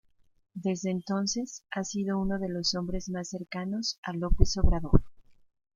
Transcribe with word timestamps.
Desde 0.55 0.89
entonces, 0.89 1.63
ha 1.69 1.83
sido 1.83 2.17
uno 2.19 2.39
de 2.39 2.49
los 2.49 2.73
hombres 2.73 3.07
más 3.09 3.29
cercanos 3.29 3.99
a 4.01 4.13
López 4.13 4.57
Obrador. 4.57 5.03